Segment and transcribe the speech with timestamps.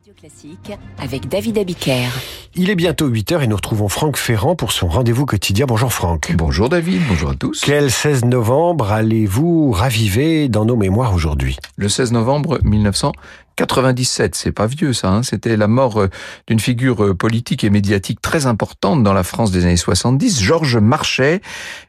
[0.00, 2.08] Radio Classique avec David Abiker.
[2.56, 5.66] Il est bientôt 8h et nous retrouvons Franck Ferrand pour son rendez-vous quotidien.
[5.66, 6.32] Bonjour Franck.
[6.34, 7.62] Bonjour David, bonjour à tous.
[7.64, 11.58] Quel 16 novembre allez-vous raviver dans nos mémoires aujourd'hui?
[11.76, 13.12] Le 16 novembre 1900.
[13.60, 16.08] 97, c'est pas vieux ça, hein c'était la mort euh,
[16.46, 20.78] d'une figure euh, politique et médiatique très importante dans la France des années 70, Georges
[20.78, 21.42] Marchais.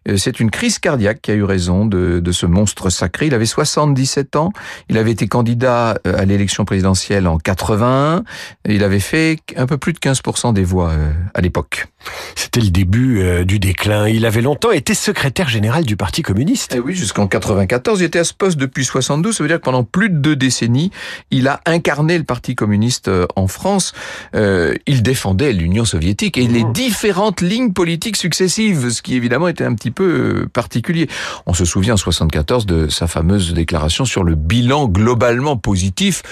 [0.09, 3.27] Euh, c'est une crise cardiaque qui a eu raison de, de, ce monstre sacré.
[3.27, 4.51] Il avait 77 ans,
[4.89, 8.23] il avait été candidat à l'élection présidentielle en 81,
[8.67, 10.93] il avait fait un peu plus de 15% des voix
[11.33, 11.87] à l'époque.
[12.35, 14.07] C'était le début du déclin.
[14.07, 16.73] Il avait longtemps été secrétaire général du Parti communiste.
[16.73, 19.57] Et eh oui, jusqu'en 94, il était à ce poste depuis 72, ça veut dire
[19.57, 20.91] que pendant plus de deux décennies,
[21.29, 23.93] il a incarné le Parti communiste euh, en France.
[24.35, 26.73] Euh, il défendait l'Union soviétique et les mmh.
[26.73, 31.07] différentes lignes politiques successives, ce qui évidemment était un petit peu euh, particulier.
[31.45, 36.23] On se souvient en 74 de sa fameuse déclaration sur le bilan globalement positif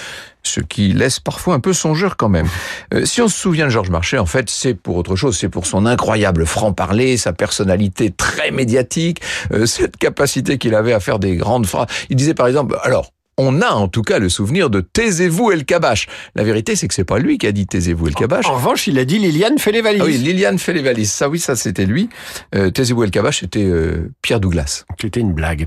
[0.42, 2.48] ce qui laisse parfois un peu songeur quand même.
[2.94, 5.36] Euh, si on se souvient de Georges Marchais, en fait, c'est pour autre chose.
[5.36, 9.20] C'est pour son incroyable franc-parler, sa personnalité très médiatique,
[9.66, 11.88] cette capacité qu'il avait à faire des grandes phrases.
[12.08, 15.64] Il disait par exemple, alors, on a en tout cas le souvenir de Taisez-vous El
[15.64, 16.06] Kabash.
[16.34, 18.46] La vérité, c'est que c'est pas lui qui a dit Taisez-vous El Kabash.
[18.46, 20.02] En, revanche, il a dit Liliane fait les valises.
[20.02, 21.12] Ah oui, Liliane fait les valises.
[21.12, 22.08] Ça, oui, ça, c'était lui.
[22.54, 24.84] Euh, Taisez-vous El Kabash, c'était euh, Pierre Douglas.
[25.00, 25.66] C'était une blague.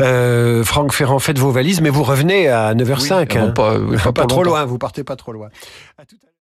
[0.00, 3.28] Euh, Franck Ferrand, faites vos valises, mais vous revenez à 9h05.
[3.30, 3.48] Oui, hein.
[3.50, 5.48] pas, pas, pas trop loin, vous partez pas trop loin.
[5.98, 6.26] À tout à